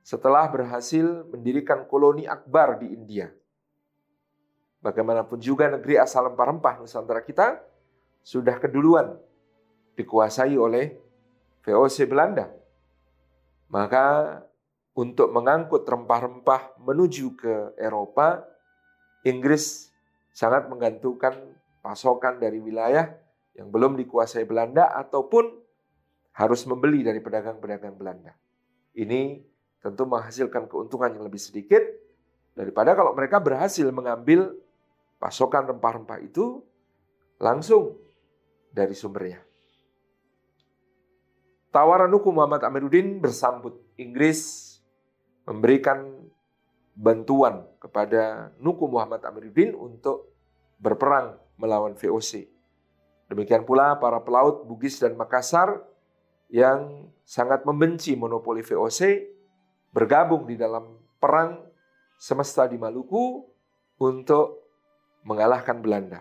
setelah 0.00 0.48
berhasil 0.48 1.26
mendirikan 1.28 1.84
koloni 1.84 2.24
akbar 2.24 2.80
di 2.80 2.94
India. 2.94 3.30
Bagaimanapun 4.80 5.36
juga 5.44 5.68
negeri 5.68 6.00
asal 6.00 6.32
rempah-rempah 6.32 6.80
Nusantara 6.80 7.20
kita 7.20 7.60
sudah 8.24 8.56
keduluan 8.56 9.16
dikuasai 9.96 10.56
oleh 10.56 10.96
VOC 11.60 12.08
Belanda. 12.08 12.48
Maka 13.68 14.40
untuk 14.96 15.30
mengangkut 15.36 15.84
rempah-rempah 15.84 16.80
menuju 16.80 17.36
ke 17.36 17.54
Eropa, 17.76 18.42
Inggris 19.22 19.92
sangat 20.32 20.66
menggantungkan 20.72 21.36
pasokan 21.84 22.40
dari 22.40 22.56
wilayah 22.56 23.12
yang 23.52 23.68
belum 23.68 24.00
dikuasai 24.00 24.48
Belanda 24.48 24.88
ataupun 24.96 25.60
harus 26.32 26.64
membeli 26.64 27.04
dari 27.04 27.20
pedagang-pedagang 27.20 28.00
Belanda. 28.00 28.32
Ini 28.96 29.44
tentu 29.84 30.08
menghasilkan 30.08 30.68
keuntungan 30.72 31.12
yang 31.12 31.24
lebih 31.28 31.40
sedikit 31.40 31.84
daripada 32.56 32.96
kalau 32.96 33.12
mereka 33.12 33.40
berhasil 33.40 33.84
mengambil 33.92 34.56
pasokan 35.20 35.68
rempah-rempah 35.68 36.18
itu 36.24 36.64
langsung 37.36 38.00
dari 38.72 38.96
sumbernya. 38.96 39.44
Tawaran 41.70 42.10
hukum 42.10 42.34
Muhammad 42.34 42.66
Amiruddin 42.66 43.22
bersambut. 43.22 43.78
Inggris 44.00 44.66
memberikan 45.44 46.24
bantuan 46.96 47.68
kepada 47.78 48.50
Nuku 48.58 48.88
Muhammad 48.88 49.22
Amiruddin 49.22 49.76
untuk 49.76 50.32
berperang 50.80 51.36
melawan 51.60 51.94
VOC. 51.94 52.48
Demikian 53.30 53.62
pula 53.62 53.94
para 54.00 54.18
pelaut 54.24 54.66
Bugis 54.66 54.98
dan 54.98 55.14
Makassar 55.14 55.84
yang 56.50 57.06
sangat 57.22 57.62
membenci 57.62 58.18
monopoli 58.18 58.66
VOC 58.66 59.30
bergabung 59.94 60.50
di 60.50 60.58
dalam 60.58 60.98
perang 61.22 61.62
semesta 62.18 62.66
di 62.66 62.74
Maluku 62.74 63.46
untuk 64.02 64.59
mengalahkan 65.24 65.80
Belanda. 65.80 66.20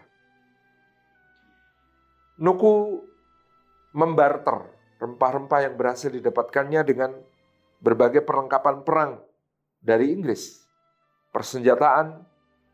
Nuku 2.40 3.04
membarter 3.92 4.70
rempah-rempah 5.00 5.60
yang 5.64 5.76
berhasil 5.76 6.12
didapatkannya 6.12 6.82
dengan 6.84 7.12
berbagai 7.80 8.24
perlengkapan 8.24 8.84
perang 8.84 9.12
dari 9.80 10.12
Inggris, 10.12 10.68
persenjataan, 11.32 12.24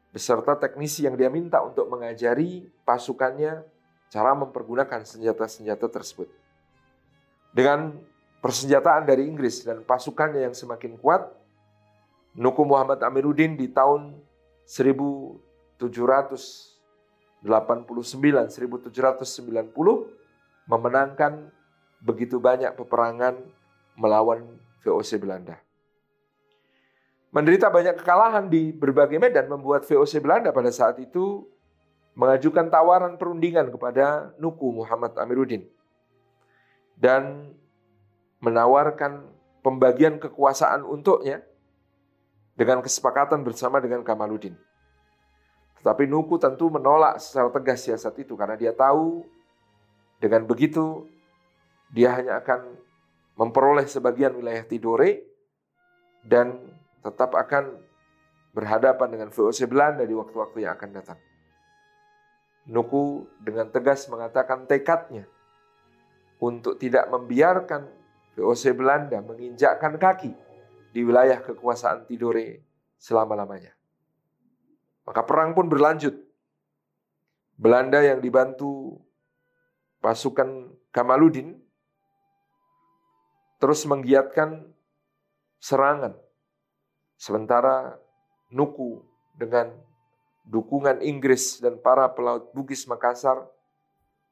beserta 0.10 0.58
teknisi 0.58 1.06
yang 1.06 1.14
dia 1.14 1.30
minta 1.30 1.62
untuk 1.62 1.86
mengajari 1.90 2.66
pasukannya 2.86 3.62
cara 4.10 4.32
mempergunakan 4.34 5.06
senjata-senjata 5.06 5.86
tersebut. 5.90 6.30
Dengan 7.54 7.94
persenjataan 8.42 9.06
dari 9.06 9.26
Inggris 9.26 9.64
dan 9.64 9.86
pasukannya 9.86 10.46
yang 10.46 10.56
semakin 10.58 10.98
kuat, 11.00 11.26
Nuku 12.36 12.68
Muhammad 12.68 13.00
Amiruddin 13.00 13.56
di 13.56 13.72
tahun 13.72 14.20
1789-1790 15.80 17.46
memenangkan 20.66 21.52
begitu 22.02 22.40
banyak 22.40 22.74
peperangan 22.78 23.36
melawan 23.96 24.46
VOC 24.84 25.18
Belanda. 25.22 25.58
menderita 27.36 27.68
banyak 27.68 28.00
kekalahan 28.00 28.48
di 28.48 28.72
berbagai 28.72 29.20
medan 29.20 29.52
membuat 29.52 29.84
VOC 29.84 30.24
Belanda 30.24 30.56
pada 30.56 30.72
saat 30.72 30.96
itu 31.04 31.44
mengajukan 32.16 32.72
tawaran 32.72 33.20
perundingan 33.20 33.68
kepada 33.76 34.32
Nuku 34.40 34.72
Muhammad 34.72 35.20
Amiruddin 35.20 35.68
dan 36.96 37.52
menawarkan 38.40 39.28
pembagian 39.60 40.16
kekuasaan 40.16 40.88
untuknya 40.88 41.44
dengan 42.56 42.80
kesepakatan 42.80 43.44
bersama 43.44 43.84
dengan 43.84 44.00
Kamaluddin. 44.06 44.56
Tetapi 45.86 46.10
Nuku 46.10 46.42
tentu 46.42 46.74
menolak 46.74 47.22
secara 47.22 47.54
tegas 47.54 47.86
siasat 47.86 48.18
itu 48.18 48.34
karena 48.34 48.58
dia 48.58 48.74
tahu 48.74 49.22
dengan 50.18 50.42
begitu 50.50 51.06
dia 51.94 52.10
hanya 52.18 52.42
akan 52.42 52.74
memperoleh 53.38 53.86
sebagian 53.86 54.34
wilayah 54.34 54.66
Tidore 54.66 55.22
dan 56.26 56.58
tetap 57.06 57.38
akan 57.38 57.78
berhadapan 58.58 59.14
dengan 59.14 59.30
VOC 59.30 59.70
Belanda 59.70 60.02
di 60.10 60.18
waktu-waktu 60.18 60.66
yang 60.66 60.74
akan 60.74 60.90
datang. 60.90 61.20
Nuku 62.66 63.30
dengan 63.46 63.70
tegas 63.70 64.10
mengatakan 64.10 64.66
tekadnya 64.66 65.30
untuk 66.42 66.82
tidak 66.82 67.06
membiarkan 67.14 67.86
VOC 68.34 68.74
Belanda 68.74 69.22
menginjakkan 69.22 70.02
kaki 70.02 70.34
di 70.98 71.06
wilayah 71.06 71.46
kekuasaan 71.46 72.10
Tidore 72.10 72.66
selama-lamanya. 72.98 73.75
Maka 75.06 75.22
perang 75.22 75.54
pun 75.54 75.70
berlanjut. 75.70 76.18
Belanda 77.56 78.04
yang 78.04 78.20
dibantu 78.20 79.00
pasukan 80.04 80.76
Kamaluddin 80.92 81.56
terus 83.64 83.88
menggiatkan 83.88 84.68
serangan. 85.64 86.20
Sementara 87.16 87.96
Nuku 88.52 89.02
dengan 89.40 89.72
dukungan 90.46 91.02
Inggris 91.02 91.58
dan 91.64 91.82
para 91.82 92.06
pelaut 92.14 92.54
Bugis 92.54 92.86
Makassar 92.86 93.48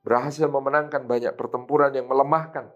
berhasil 0.05 0.45
memenangkan 0.45 1.07
banyak 1.07 1.33
pertempuran 1.33 1.95
yang 1.95 2.05
melemahkan 2.05 2.69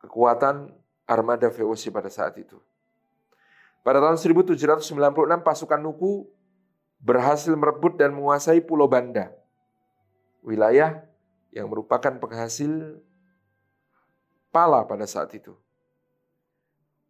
kekuatan 0.00 0.72
armada 1.04 1.50
VOC 1.50 1.92
pada 1.92 2.08
saat 2.08 2.38
itu. 2.38 2.56
Pada 3.82 3.98
tahun 3.98 4.16
1796 4.16 4.94
pasukan 5.42 5.80
Nuku 5.82 6.30
berhasil 7.02 7.50
merebut 7.52 7.98
dan 7.98 8.14
menguasai 8.14 8.62
Pulau 8.62 8.86
Banda, 8.86 9.34
wilayah 10.46 11.02
yang 11.50 11.66
merupakan 11.66 12.14
penghasil 12.16 13.02
pala 14.54 14.86
pada 14.86 15.04
saat 15.04 15.34
itu. 15.34 15.52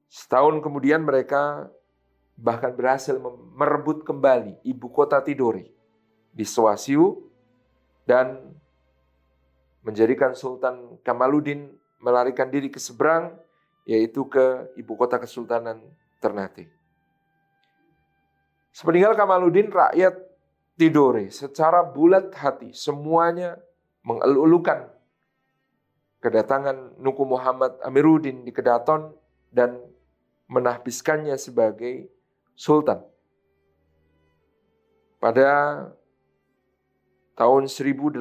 Setahun 0.09 0.65
kemudian 0.65 1.05
mereka 1.05 1.69
bahkan 2.37 2.73
berhasil 2.73 3.17
merebut 3.55 4.03
kembali 4.03 4.65
ibu 4.65 4.89
kota 4.89 5.21
Tidore 5.21 5.69
di 6.33 6.45
Swasiu 6.49 7.29
dan 8.09 8.41
menjadikan 9.85 10.33
Sultan 10.33 10.97
Kamaluddin 11.05 11.69
melarikan 12.01 12.49
diri 12.49 12.73
ke 12.73 12.81
seberang 12.81 13.37
yaitu 13.85 14.27
ke 14.27 14.73
ibu 14.79 14.95
kota 14.97 15.21
Kesultanan 15.21 15.83
Ternate. 16.23 16.82
Sepeninggal 18.73 19.13
Kamaluddin 19.13 19.69
rakyat 19.69 20.17
Tidore 20.81 21.29
secara 21.29 21.85
bulat 21.85 22.33
hati 22.33 22.73
semuanya 22.73 23.61
mengelulukan 24.01 24.89
kedatangan 26.25 26.97
Nuku 26.97 27.23
Muhammad 27.29 27.77
Amiruddin 27.85 28.41
di 28.43 28.51
Kedaton 28.51 29.13
dan 29.53 29.77
menahbiskannya 30.49 31.37
sebagai 31.37 32.09
sultan. 32.57 33.05
Pada 35.21 35.87
tahun 37.37 37.69
1801 37.69 38.17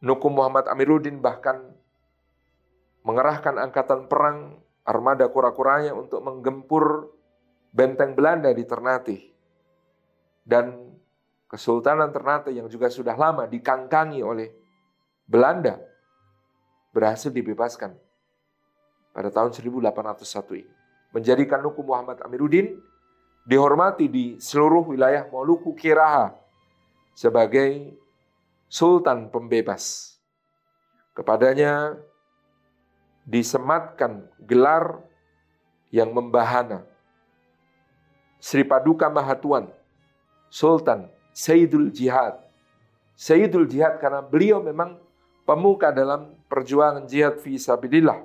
Nuku 0.00 0.28
Muhammad 0.32 0.64
Amiruddin 0.72 1.20
bahkan 1.20 1.60
mengerahkan 3.04 3.60
angkatan 3.60 4.08
perang 4.08 4.64
armada 4.90 5.30
kura-kuranya 5.30 5.94
untuk 5.94 6.18
menggempur 6.26 7.14
benteng 7.70 8.18
Belanda 8.18 8.50
di 8.50 8.66
Ternate. 8.66 9.18
Dan 10.42 10.90
Kesultanan 11.46 12.10
Ternate 12.10 12.50
yang 12.50 12.66
juga 12.66 12.90
sudah 12.90 13.14
lama 13.14 13.46
dikangkangi 13.46 14.22
oleh 14.22 14.50
Belanda 15.26 15.78
berhasil 16.90 17.30
dibebaskan 17.30 17.94
pada 19.14 19.30
tahun 19.30 19.54
1801 19.54 20.62
ini. 20.62 20.72
Menjadikan 21.10 21.58
Nuku 21.62 21.82
Muhammad 21.82 22.22
Amiruddin 22.22 22.78
dihormati 23.46 24.06
di 24.06 24.38
seluruh 24.38 24.94
wilayah 24.94 25.26
Moluku 25.26 25.74
Kiraha 25.74 26.34
sebagai 27.18 27.98
sultan 28.70 29.26
pembebas. 29.26 30.14
Kepadanya 31.18 31.98
disematkan 33.26 34.26
gelar 34.42 35.00
yang 35.90 36.10
membahana. 36.14 36.86
Sri 38.40 38.64
Paduka 38.64 39.12
Mahatuan, 39.12 39.68
Sultan 40.48 41.10
Sayyidul 41.36 41.92
Jihad. 41.92 42.40
Sayyidul 43.14 43.68
Jihad 43.68 44.00
karena 44.00 44.24
beliau 44.24 44.64
memang 44.64 44.96
pemuka 45.44 45.92
dalam 45.92 46.32
perjuangan 46.48 47.04
jihad 47.04 47.36
fi 47.38 47.60
sabilillah. 47.60 48.24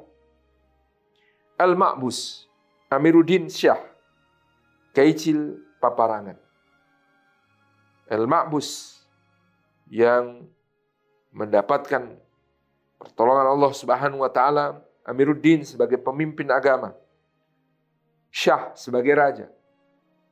Al-Ma'bus, 1.60 2.48
Amiruddin 2.92 3.48
Syah, 3.52 3.80
Kaicil 4.96 5.60
Paparangan. 5.84 6.40
Al-Ma'bus 8.08 9.00
yang 9.92 10.48
mendapatkan 11.36 12.16
pertolongan 13.00 13.48
Allah 13.52 13.72
Subhanahu 13.76 14.24
wa 14.24 14.32
taala, 14.32 14.82
Amiruddin 15.06 15.62
sebagai 15.62 16.02
pemimpin 16.02 16.50
agama, 16.50 16.98
Syah 18.34 18.74
sebagai 18.74 19.14
raja, 19.16 19.48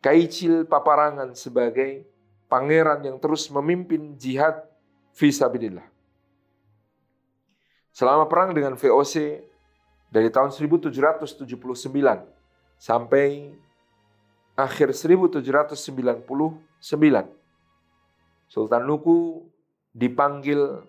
Kaicil 0.03 0.67
Paparangan 0.67 1.31
sebagai 1.37 2.03
pangeran 2.51 2.99
yang 3.05 3.17
terus 3.21 3.47
memimpin 3.47 4.17
jihad 4.19 4.59
visabilillah. 5.15 5.85
Selama 7.93 8.25
perang 8.25 8.57
dengan 8.57 8.73
VOC 8.73 9.45
dari 10.09 10.29
tahun 10.33 10.49
1779 10.49 11.45
sampai 12.81 13.53
akhir 14.57 14.93
1799 14.93 15.73
Sultan 18.49 18.83
Nuku 18.85 19.49
dipanggil 19.93 20.81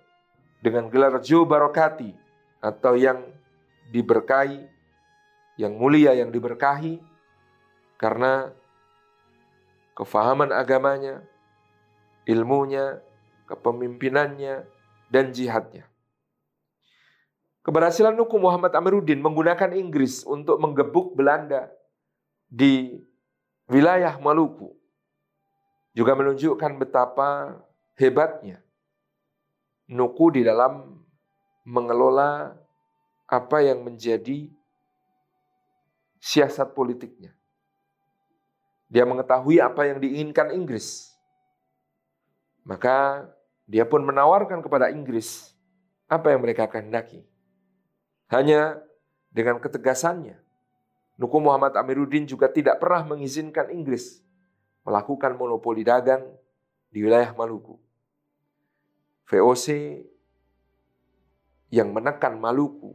dengan 0.64 0.88
gelar 0.88 1.20
Jo 1.20 1.44
Barokati 1.44 2.16
atau 2.64 2.96
yang 2.96 3.20
diberkahi, 3.92 4.64
yang 5.60 5.76
mulia 5.76 6.16
yang 6.16 6.32
diberkahi 6.32 7.04
karena 8.00 8.48
kefahaman 9.92 10.48
agamanya, 10.56 11.20
ilmunya, 12.24 13.04
kepemimpinannya, 13.44 14.64
dan 15.12 15.36
jihadnya. 15.36 15.84
Keberhasilan 17.60 18.16
Nuku 18.16 18.40
Muhammad 18.40 18.72
Amiruddin 18.72 19.20
menggunakan 19.20 19.76
Inggris 19.76 20.24
untuk 20.24 20.56
menggebuk 20.60 21.12
Belanda 21.12 21.68
di 22.48 22.96
wilayah 23.68 24.16
Maluku 24.16 24.72
juga 25.92 26.12
menunjukkan 26.16 26.76
betapa 26.80 27.60
hebatnya 27.96 28.63
Nuku 29.84 30.40
di 30.40 30.42
dalam 30.44 30.96
mengelola 31.64 32.56
apa 33.28 33.58
yang 33.60 33.84
menjadi 33.84 34.48
siasat 36.20 36.72
politiknya. 36.72 37.36
Dia 38.88 39.04
mengetahui 39.04 39.60
apa 39.60 39.84
yang 39.88 40.00
diinginkan 40.00 40.56
Inggris. 40.56 41.12
Maka 42.64 43.28
dia 43.68 43.84
pun 43.84 44.00
menawarkan 44.04 44.64
kepada 44.64 44.88
Inggris 44.88 45.52
apa 46.08 46.32
yang 46.32 46.40
mereka 46.40 46.64
kehendaki. 46.68 47.24
Hanya 48.32 48.80
dengan 49.28 49.60
ketegasannya, 49.60 50.40
Nuku 51.14 51.38
Muhammad 51.38 51.76
Amiruddin 51.76 52.26
juga 52.26 52.48
tidak 52.50 52.80
pernah 52.80 53.04
mengizinkan 53.04 53.70
Inggris 53.70 54.24
melakukan 54.84 55.38
monopoli 55.38 55.86
dagang 55.86 56.26
di 56.92 57.02
wilayah 57.06 57.32
Maluku. 57.32 57.80
VOC 59.28 59.66
yang 61.72 61.90
menekan 61.90 62.38
Maluku 62.38 62.94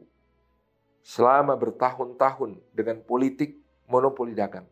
selama 1.02 1.58
bertahun-tahun 1.58 2.62
dengan 2.72 3.02
politik 3.02 3.58
monopoli 3.90 4.38
dagang. 4.38 4.68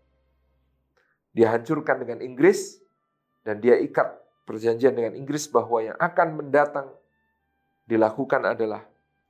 Dia 1.33 1.53
hancurkan 1.53 2.01
dengan 2.01 2.21
Inggris 2.21 2.77
dan 3.41 3.57
dia 3.57 3.77
ikat 3.81 4.05
perjanjian 4.47 4.95
dengan 4.95 5.13
Inggris 5.17 5.49
bahwa 5.49 5.81
yang 5.83 5.97
akan 5.99 6.39
mendatang 6.39 6.87
dilakukan 7.89 8.47
adalah 8.47 8.85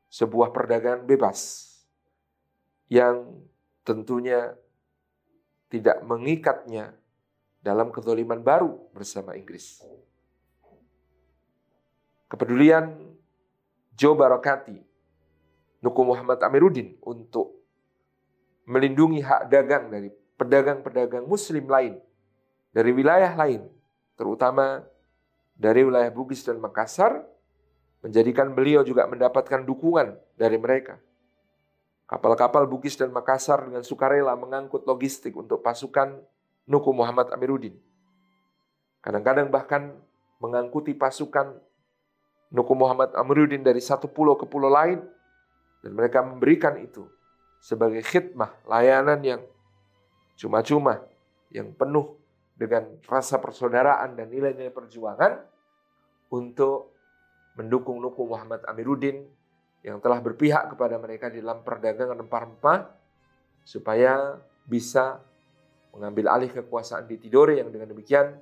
sebuah 0.07 0.51
perdagangan 0.55 1.03
bebas 1.03 1.67
yang 2.87 3.27
tentunya 3.83 4.55
tidak 5.67 5.99
mengikatnya 6.03 6.95
dalam 7.59 7.91
kezoliman 7.91 8.39
baru 8.39 8.87
bersama 8.95 9.35
Inggris. 9.35 9.83
Kepedulian 12.27 12.95
Joe 13.95 14.15
Barakati, 14.15 14.77
Nuku 15.79 16.01
Muhammad 16.03 16.43
Amiruddin 16.43 16.99
untuk 17.01 17.63
melindungi 18.67 19.23
hak 19.23 19.47
dagang 19.47 19.87
dari 19.87 20.11
pedagang-pedagang 20.35 21.23
muslim 21.23 21.65
lain 21.65 21.97
dari 22.77 22.93
wilayah 22.93 23.33
lain, 23.33 23.65
terutama 24.13 24.85
dari 25.57 25.81
wilayah 25.81 26.13
Bugis 26.13 26.45
dan 26.45 26.61
Makassar, 26.61 27.25
menjadikan 28.05 28.53
beliau 28.53 28.85
juga 28.85 29.09
mendapatkan 29.09 29.65
dukungan 29.65 30.13
dari 30.37 30.61
mereka. 30.61 31.01
Kapal-kapal 32.05 32.69
Bugis 32.69 32.95
dan 32.95 33.09
Makassar 33.11 33.65
dengan 33.65 33.81
sukarela 33.81 34.37
mengangkut 34.37 34.85
logistik 34.85 35.33
untuk 35.35 35.65
pasukan 35.65 36.21
Nuku 36.69 36.91
Muhammad 36.93 37.33
Amiruddin. 37.33 37.75
Kadang-kadang 39.01 39.49
bahkan 39.49 39.97
mengangkuti 40.37 40.93
pasukan 40.93 41.57
Nuku 42.51 42.73
Muhammad 42.75 43.11
Amiruddin 43.15 43.63
dari 43.63 43.83
satu 43.83 44.07
pulau 44.07 44.39
ke 44.39 44.47
pulau 44.47 44.71
lain. 44.71 45.03
Dan 45.83 45.93
mereka 45.93 46.25
memberikan 46.25 46.75
itu 46.81 47.05
sebagai 47.61 48.01
khidmah, 48.01 48.65
layanan 48.65 49.19
yang 49.21 49.41
cuma-cuma, 50.37 51.05
yang 51.53 51.71
penuh 51.73 52.17
dengan 52.57 52.97
rasa 53.05 53.37
persaudaraan 53.37 54.17
dan 54.17 54.27
nilai-nilai 54.33 54.73
perjuangan 54.73 55.37
untuk 56.33 56.97
mendukung 57.55 58.01
Nuku 58.01 58.25
Muhammad 58.25 58.65
Amiruddin 58.65 59.25
yang 59.85 60.01
telah 60.01 60.19
berpihak 60.19 60.73
kepada 60.73 60.97
mereka 60.97 61.29
di 61.29 61.39
dalam 61.39 61.61
perdagangan 61.61 62.17
rempah-rempah 62.25 62.79
supaya 63.63 64.37
bisa 64.65 65.21
mengambil 65.93 66.29
alih 66.33 66.51
kekuasaan 66.51 67.09
di 67.09 67.17
Tidore 67.17 67.61
yang 67.61 67.73
dengan 67.73 67.89
demikian 67.93 68.35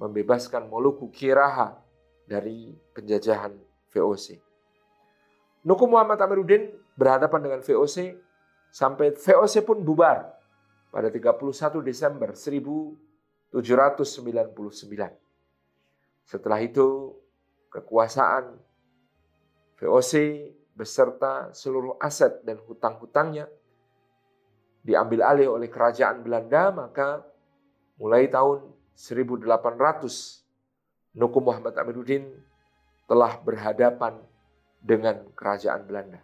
membebaskan 0.00 0.68
Moluku 0.68 1.12
Kiraha 1.12 1.83
dari 2.24 2.72
penjajahan 2.96 3.52
VOC. 3.92 4.40
Nuku 5.64 5.84
Muhammad 5.88 6.20
Amiruddin 6.20 6.72
berhadapan 6.96 7.40
dengan 7.40 7.60
VOC 7.64 8.20
sampai 8.68 9.16
VOC 9.16 9.64
pun 9.64 9.80
bubar 9.80 10.34
pada 10.92 11.08
31 11.08 11.80
Desember 11.80 12.36
799. 12.36 13.54
Setelah 16.24 16.60
itu 16.60 17.16
kekuasaan 17.72 18.60
VOC 19.80 20.12
beserta 20.74 21.54
seluruh 21.54 21.96
aset 22.02 22.42
dan 22.42 22.58
hutang-hutangnya 22.66 23.46
diambil 24.84 25.24
alih 25.24 25.48
oleh 25.48 25.70
kerajaan 25.70 26.20
Belanda 26.20 26.68
maka 26.74 27.24
mulai 27.96 28.28
tahun 28.28 28.68
1800 28.92 30.43
Nuku 31.14 31.38
Muhammad 31.38 31.78
Amiruddin 31.78 32.26
telah 33.06 33.38
berhadapan 33.38 34.18
dengan 34.82 35.24
kerajaan 35.32 35.86
Belanda. 35.86 36.20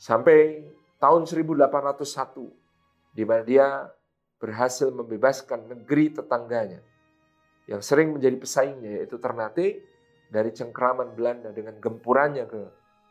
Sampai 0.00 0.64
tahun 0.98 1.28
1801 1.28 3.14
di 3.14 3.22
mana 3.22 3.42
dia 3.46 3.66
berhasil 4.42 4.90
membebaskan 4.90 5.70
negeri 5.70 6.10
tetangganya 6.10 6.80
yang 7.70 7.80
sering 7.80 8.12
menjadi 8.12 8.36
pesaingnya 8.36 9.00
yaitu 9.00 9.16
Ternate 9.16 9.80
dari 10.28 10.50
cengkraman 10.50 11.14
Belanda 11.14 11.54
dengan 11.54 11.78
gempurannya 11.78 12.44
ke 12.44 12.62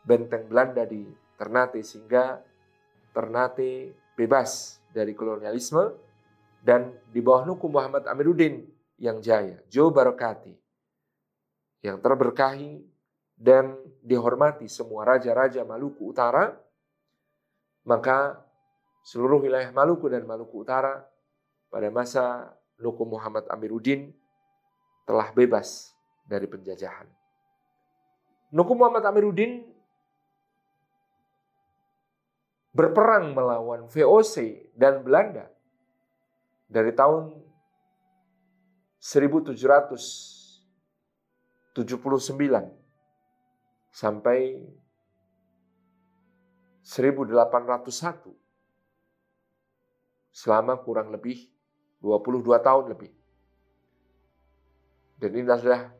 benteng 0.04 0.46
Belanda 0.46 0.84
di 0.84 1.08
Ternate 1.38 1.80
sehingga 1.82 2.38
Ternate 3.14 3.94
bebas 4.14 4.78
dari 4.94 5.14
kolonialisme 5.16 5.90
dan 6.62 6.94
di 7.10 7.18
bawah 7.18 7.48
nuku 7.48 7.66
Muhammad 7.66 8.06
Amiruddin 8.06 8.73
yang 9.04 9.20
jaya, 9.20 9.60
Joe 9.68 9.92
Barakati 9.92 10.56
yang 11.84 12.00
terberkahi 12.00 12.80
dan 13.36 13.76
dihormati 14.00 14.64
semua 14.72 15.04
raja-raja 15.04 15.60
Maluku 15.68 16.08
Utara, 16.08 16.56
maka 17.84 18.40
seluruh 19.04 19.44
wilayah 19.44 19.68
Maluku 19.68 20.08
dan 20.08 20.24
Maluku 20.24 20.64
Utara 20.64 21.04
pada 21.68 21.92
masa 21.92 22.56
Nuku 22.80 23.04
Muhammad 23.04 23.44
Amiruddin 23.52 24.08
telah 25.04 25.28
bebas 25.36 25.92
dari 26.24 26.48
penjajahan. 26.48 27.04
Nuku 28.56 28.72
Muhammad 28.72 29.04
Amiruddin 29.04 29.68
berperang 32.72 33.36
melawan 33.36 33.84
VOC 33.92 34.72
dan 34.72 35.04
Belanda 35.04 35.52
dari 36.66 36.90
tahun 36.96 37.44
1779 39.04 41.76
sampai 43.92 44.64
1801 46.80 48.32
selama 50.32 50.80
kurang 50.80 51.12
lebih 51.12 51.52
22 52.00 52.48
tahun 52.64 52.96
lebih. 52.96 53.12
Dan 55.20 55.36
ini 55.36 55.52
adalah 55.52 55.92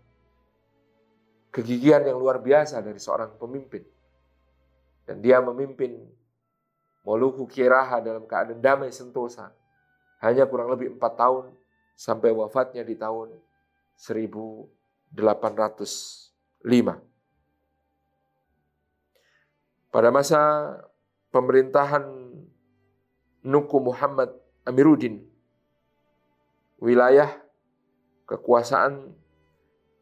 kegigihan 1.52 2.08
yang 2.08 2.16
luar 2.16 2.40
biasa 2.40 2.80
dari 2.80 2.96
seorang 2.96 3.36
pemimpin. 3.36 3.84
Dan 5.04 5.20
dia 5.20 5.44
memimpin 5.44 6.08
Moluku 7.04 7.44
Kiraha 7.44 8.00
dalam 8.00 8.24
keadaan 8.24 8.64
damai 8.64 8.88
sentosa. 8.88 9.52
Hanya 10.24 10.48
kurang 10.48 10.72
lebih 10.72 10.96
empat 10.96 11.20
tahun 11.20 11.52
sampai 11.94 12.30
wafatnya 12.34 12.82
di 12.82 12.98
tahun 12.98 13.38
1805. 13.96 15.14
Pada 19.94 20.10
masa 20.10 20.40
pemerintahan 21.30 22.02
Nuku 23.44 23.78
Muhammad 23.78 24.34
Amiruddin 24.66 25.22
wilayah 26.82 27.30
kekuasaan 28.26 29.14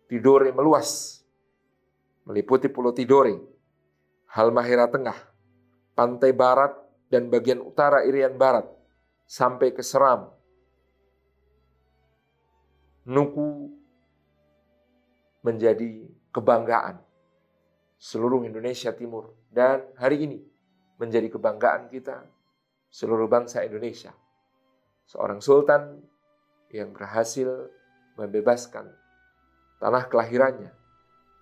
Tidore 0.07 0.53
meluas, 0.53 1.25
meliputi 2.29 2.69
Pulau 2.69 2.93
Tidore, 2.93 3.33
Halmahera 4.29 4.85
Tengah, 4.93 5.17
pantai 5.97 6.37
barat 6.37 6.77
dan 7.09 7.33
bagian 7.33 7.65
utara 7.65 8.05
Irian 8.05 8.37
Barat, 8.37 8.69
sampai 9.25 9.73
ke 9.73 9.81
Seram, 9.81 10.29
Nuku 13.03 13.67
menjadi 15.43 16.07
kebanggaan 16.31 17.03
seluruh 17.99 18.47
Indonesia 18.47 18.95
Timur. 18.95 19.35
Dan 19.51 19.83
hari 19.99 20.23
ini 20.23 20.39
menjadi 21.03 21.27
kebanggaan 21.35 21.91
kita 21.91 22.23
seluruh 22.95 23.27
bangsa 23.27 23.67
Indonesia. 23.67 24.15
Seorang 25.11 25.43
sultan 25.43 25.99
yang 26.71 26.95
berhasil 26.95 27.69
membebaskan 28.15 28.87
tanah 29.83 30.07
kelahirannya 30.07 30.71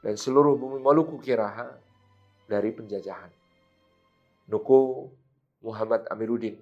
dan 0.01 0.15
seluruh 0.17 0.57
bumi 0.57 0.81
Maluku 0.81 1.21
Kiraha 1.21 1.77
dari 2.49 2.73
penjajahan. 2.73 3.29
Nuku 4.49 5.13
Muhammad 5.61 6.09
Amiruddin 6.09 6.57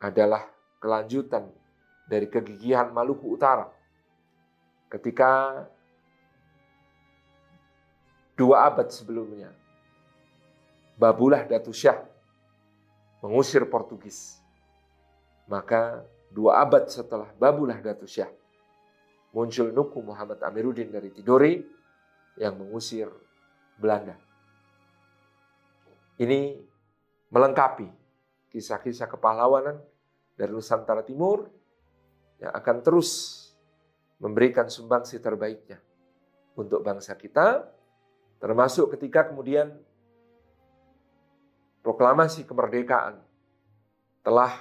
adalah 0.00 0.48
kelanjutan 0.80 1.52
dari 2.08 2.26
kegigihan 2.32 2.90
Maluku 2.90 3.36
Utara 3.36 3.79
ketika 4.90 5.64
dua 8.34 8.66
abad 8.66 8.90
sebelumnya 8.90 9.54
Babulah 11.00 11.46
Datu 11.46 11.72
Syah 11.72 12.02
mengusir 13.24 13.64
Portugis 13.70 14.40
maka 15.50 16.06
dua 16.30 16.62
abad 16.62 16.86
setelah 16.86 17.26
Babulah 17.34 17.82
Datu 17.82 18.06
Syah, 18.06 18.30
muncul 19.34 19.74
Nuku 19.74 19.98
Muhammad 19.98 20.38
Amiruddin 20.46 20.94
dari 20.94 21.10
Tidore 21.10 21.52
yang 22.38 22.54
mengusir 22.54 23.10
Belanda. 23.74 24.14
Ini 26.22 26.54
melengkapi 27.34 27.90
kisah-kisah 28.54 29.10
kepahlawanan 29.10 29.82
dari 30.38 30.54
Nusantara 30.54 31.02
Timur 31.02 31.50
yang 32.38 32.54
akan 32.54 32.76
terus 32.86 33.39
memberikan 34.20 34.68
sumbangsi 34.68 35.18
terbaiknya 35.18 35.80
untuk 36.54 36.84
bangsa 36.84 37.16
kita, 37.16 37.64
termasuk 38.36 38.92
ketika 38.96 39.32
kemudian 39.32 39.72
proklamasi 41.80 42.44
kemerdekaan 42.44 43.24
telah 44.20 44.52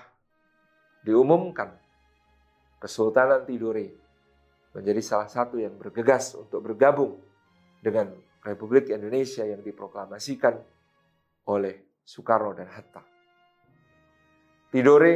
diumumkan 1.04 1.76
Kesultanan 2.80 3.44
Tidore 3.44 3.92
menjadi 4.72 5.04
salah 5.04 5.28
satu 5.28 5.60
yang 5.60 5.76
bergegas 5.76 6.32
untuk 6.40 6.64
bergabung 6.64 7.20
dengan 7.84 8.16
Republik 8.40 8.88
Indonesia 8.88 9.44
yang 9.44 9.60
diproklamasikan 9.60 10.56
oleh 11.52 12.00
Soekarno 12.08 12.56
dan 12.56 12.72
Hatta. 12.72 13.04
Tidore 14.72 15.16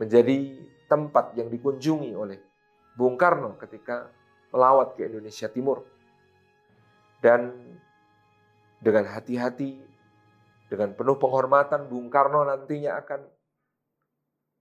menjadi 0.00 0.56
tempat 0.88 1.36
yang 1.36 1.52
dikunjungi 1.52 2.16
oleh 2.16 2.55
Bung 2.96 3.20
Karno 3.20 3.60
ketika 3.60 4.08
melawat 4.50 4.96
ke 4.96 5.04
Indonesia 5.04 5.52
Timur. 5.52 5.84
Dan 7.20 7.52
dengan 8.80 9.08
hati-hati, 9.08 9.76
dengan 10.68 10.96
penuh 10.96 11.20
penghormatan, 11.20 11.86
Bung 11.92 12.08
Karno 12.08 12.44
nantinya 12.44 12.96
akan 12.96 13.20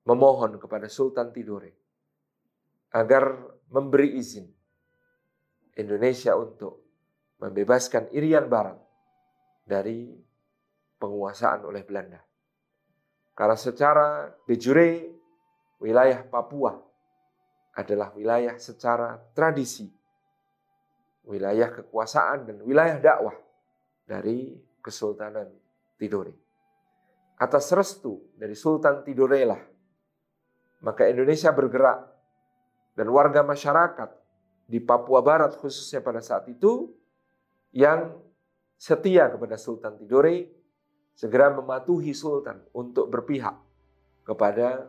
memohon 0.06 0.60
kepada 0.60 0.92
Sultan 0.92 1.32
Tidore 1.32 1.72
agar 2.94 3.36
memberi 3.72 4.16
izin 4.16 4.46
Indonesia 5.76 6.38
untuk 6.38 6.86
membebaskan 7.44 8.14
Irian 8.16 8.48
Barat 8.48 8.80
dari 9.68 10.16
penguasaan 10.96 11.68
oleh 11.68 11.84
Belanda. 11.84 12.22
Karena 13.36 13.58
secara 13.60 14.32
de 14.48 14.56
jure 14.56 14.90
wilayah 15.84 16.24
Papua 16.24 16.95
adalah 17.76 18.16
wilayah 18.16 18.56
secara 18.56 19.20
tradisi, 19.36 19.92
wilayah 21.28 21.70
kekuasaan 21.84 22.48
dan 22.48 22.58
wilayah 22.64 22.98
dakwah 22.98 23.36
dari 24.08 24.56
Kesultanan 24.80 25.52
Tidore. 26.00 26.34
Atas 27.36 27.68
restu 27.76 28.32
dari 28.40 28.56
Sultan 28.56 29.04
Tidore 29.04 29.42
lah, 29.44 29.62
maka 30.88 31.04
Indonesia 31.12 31.52
bergerak 31.52 32.00
dan 32.96 33.12
warga 33.12 33.44
masyarakat 33.44 34.10
di 34.66 34.80
Papua 34.80 35.20
Barat 35.20 35.60
khususnya 35.60 36.00
pada 36.00 36.24
saat 36.24 36.48
itu 36.48 36.96
yang 37.76 38.16
setia 38.80 39.28
kepada 39.28 39.60
Sultan 39.60 40.00
Tidore 40.00 40.48
segera 41.16 41.52
mematuhi 41.52 42.12
sultan 42.12 42.60
untuk 42.76 43.08
berpihak 43.12 43.56
kepada 44.24 44.88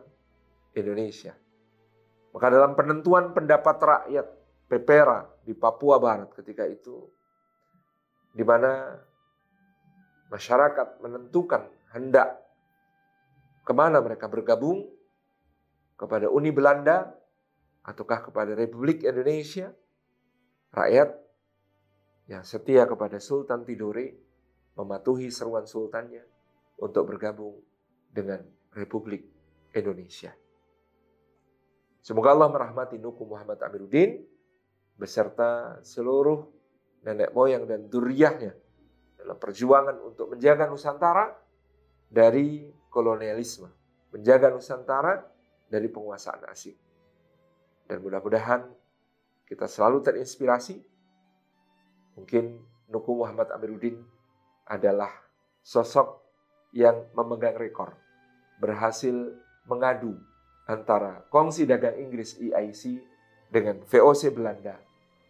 Indonesia. 0.75 1.35
Maka 2.37 2.53
dalam 2.53 2.77
penentuan 2.77 3.33
pendapat 3.33 3.81
rakyat 3.81 4.27
Pepera 4.69 5.25
di 5.41 5.57
Papua 5.57 5.97
Barat 5.97 6.29
ketika 6.37 6.69
itu 6.69 7.01
di 8.29 8.45
mana 8.45 8.93
masyarakat 10.29 11.01
menentukan 11.01 11.65
hendak 11.97 12.37
ke 13.65 13.73
mana 13.73 14.05
mereka 14.05 14.29
bergabung 14.29 14.85
kepada 15.97 16.29
Uni 16.29 16.53
Belanda 16.53 17.09
ataukah 17.81 18.29
kepada 18.29 18.53
Republik 18.53 19.01
Indonesia 19.01 19.73
rakyat 20.77 21.09
yang 22.29 22.45
setia 22.45 22.85
kepada 22.85 23.17
Sultan 23.17 23.65
Tidore 23.65 24.13
mematuhi 24.77 25.33
seruan 25.33 25.65
sultannya 25.65 26.21
untuk 26.77 27.09
bergabung 27.09 27.57
dengan 28.13 28.45
Republik 28.77 29.25
Indonesia. 29.73 30.37
Semoga 32.07 32.31
Allah 32.31 32.47
merahmati 32.47 32.95
Nuku 32.95 33.27
Muhammad 33.27 33.59
Amiruddin 33.59 34.23
beserta 34.95 35.75
seluruh 35.83 36.39
nenek 37.03 37.35
moyang 37.35 37.67
dan 37.67 37.91
duriahnya 37.91 38.55
dalam 39.19 39.35
perjuangan 39.35 39.99
untuk 39.99 40.31
menjaga 40.31 40.71
Nusantara 40.71 41.35
dari 42.07 42.63
kolonialisme, 42.87 43.67
menjaga 44.15 44.47
Nusantara 44.55 45.19
dari 45.67 45.91
penguasaan 45.91 46.47
asing. 46.47 46.79
Dan 47.91 47.99
mudah-mudahan 47.99 48.63
kita 49.43 49.67
selalu 49.67 49.99
terinspirasi. 49.99 50.79
Mungkin 52.15 52.55
Nuku 52.87 53.11
Muhammad 53.19 53.51
Amiruddin 53.51 53.99
adalah 54.63 55.11
sosok 55.59 56.23
yang 56.71 57.11
memegang 57.11 57.59
rekor, 57.59 57.99
berhasil 58.63 59.35
mengadu 59.67 60.15
antara 60.67 61.23
Kongsi 61.31 61.63
Dagang 61.63 61.95
Inggris 61.95 62.35
EIC 62.37 62.99
dengan 63.47 63.79
VOC 63.87 64.35
Belanda 64.35 64.75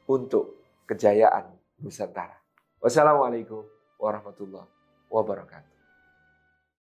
untuk 0.09 0.57
kejayaan 0.89 1.53
Nusantara. 1.85 2.41
Wassalamualaikum 2.81 3.61
warahmatullahi 4.01 4.69
wabarakatuh. 5.13 5.76